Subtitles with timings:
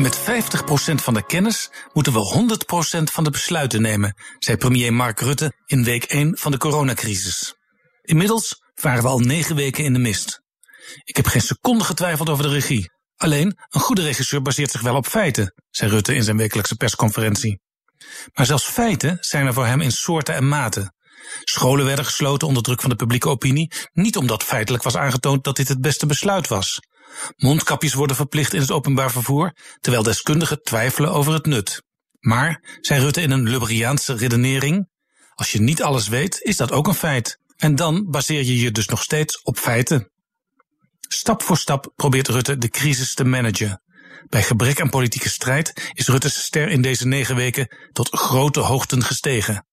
[0.00, 0.22] Met 50%
[0.94, 2.58] van de kennis moeten we
[3.00, 7.54] 100% van de besluiten nemen, zei premier Mark Rutte in week 1 van de coronacrisis.
[8.02, 10.42] Inmiddels varen we al negen weken in de mist.
[11.04, 12.90] Ik heb geen seconde getwijfeld over de regie.
[13.16, 17.60] Alleen, een goede regisseur baseert zich wel op feiten, zei Rutte in zijn wekelijkse persconferentie.
[18.32, 20.94] Maar zelfs feiten zijn er voor hem in soorten en maten.
[21.44, 25.56] Scholen werden gesloten onder druk van de publieke opinie, niet omdat feitelijk was aangetoond dat
[25.56, 26.80] dit het beste besluit was.
[27.36, 31.82] Mondkapjes worden verplicht in het openbaar vervoer, terwijl deskundigen twijfelen over het nut.
[32.20, 34.88] Maar, zei Rutte in een Lubriaanse redenering,
[35.34, 37.38] als je niet alles weet, is dat ook een feit.
[37.56, 40.10] En dan baseer je je dus nog steeds op feiten.
[41.08, 43.82] Stap voor stap probeert Rutte de crisis te managen.
[44.28, 49.02] Bij gebrek aan politieke strijd is Rutte's ster in deze negen weken tot grote hoogten
[49.02, 49.66] gestegen.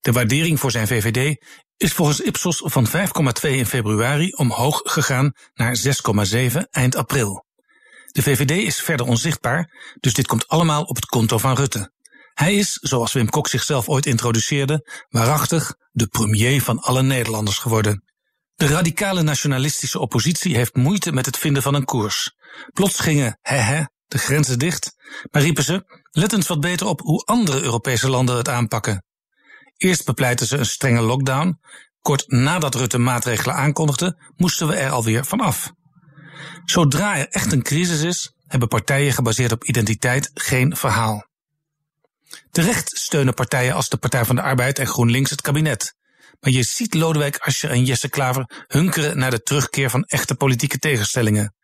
[0.00, 1.44] De waardering voor zijn VVD
[1.76, 2.92] is volgens Ipsos van 5,2
[3.40, 7.44] in februari omhoog gegaan naar 6,7 eind april.
[8.06, 11.92] De VVD is verder onzichtbaar, dus dit komt allemaal op het konto van Rutte.
[12.34, 18.04] Hij is, zoals Wim Kok zichzelf ooit introduceerde, waarachtig de premier van alle Nederlanders geworden.
[18.54, 22.34] De radicale nationalistische oppositie heeft moeite met het vinden van een koers.
[22.72, 24.92] Plots gingen, hè, de grenzen dicht,
[25.30, 29.04] maar riepen ze, let eens wat beter op hoe andere Europese landen het aanpakken.
[29.80, 31.60] Eerst bepleiten ze een strenge lockdown.
[32.00, 35.72] Kort nadat Rutte maatregelen aankondigde, moesten we er alweer van af.
[36.64, 41.26] Zodra er echt een crisis is, hebben partijen gebaseerd op identiteit geen verhaal.
[42.50, 45.94] Terecht steunen partijen als de Partij van de Arbeid en GroenLinks het kabinet.
[46.40, 50.78] Maar je ziet Lodewijk Asscher en Jesse Klaver hunkeren naar de terugkeer van echte politieke
[50.78, 51.54] tegenstellingen.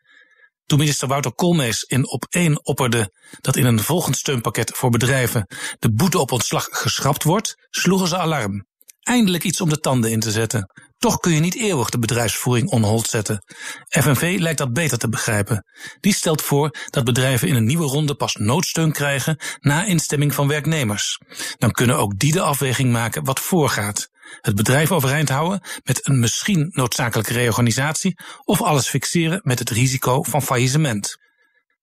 [0.67, 3.11] Toen minister Wouter Koolmees in op één opperde
[3.41, 5.47] dat in een volgend steunpakket voor bedrijven
[5.79, 8.65] de boete op ontslag geschrapt wordt, sloegen ze alarm.
[9.01, 10.71] Eindelijk iets om de tanden in te zetten.
[10.97, 13.43] Toch kun je niet eeuwig de bedrijfsvoering on hold zetten.
[13.87, 15.65] FNV lijkt dat beter te begrijpen.
[15.99, 20.47] Die stelt voor dat bedrijven in een nieuwe ronde pas noodsteun krijgen na instemming van
[20.47, 21.19] werknemers.
[21.57, 24.09] Dan kunnen ook die de afweging maken wat voorgaat.
[24.41, 30.23] Het bedrijf overeind houden met een misschien noodzakelijke reorganisatie of alles fixeren met het risico
[30.23, 31.17] van faillissement.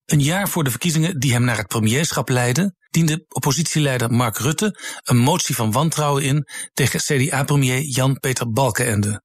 [0.05, 4.81] Een jaar voor de verkiezingen die hem naar het premierschap leidden, diende oppositieleider Mark Rutte
[5.03, 9.23] een motie van wantrouwen in tegen CDA-premier Jan-Peter Balkenende.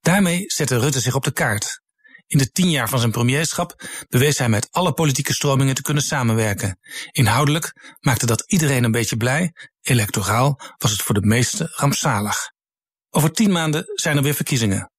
[0.00, 1.80] Daarmee zette Rutte zich op de kaart.
[2.26, 6.02] In de tien jaar van zijn premierschap bewees hij met alle politieke stromingen te kunnen
[6.02, 6.78] samenwerken.
[7.10, 12.50] Inhoudelijk maakte dat iedereen een beetje blij, electoraal was het voor de meesten rampzalig.
[13.14, 14.90] Over tien maanden zijn er weer verkiezingen.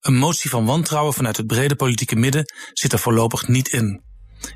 [0.00, 4.02] Een motie van wantrouwen vanuit het brede politieke midden zit er voorlopig niet in.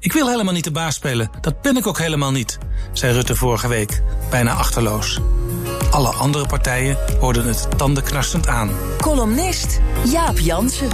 [0.01, 2.59] Ik wil helemaal niet de baas spelen, dat ben ik ook helemaal niet,
[2.93, 5.21] zei Rutte vorige week, bijna achterloos.
[5.91, 8.71] Alle andere partijen hoorden het tandenknarsend aan.
[9.01, 10.91] Columnist Jaap Jansen.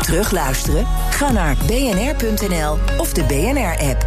[0.00, 0.86] Terugluisteren?
[1.10, 4.06] Ga naar bnr.nl of de BNR-app.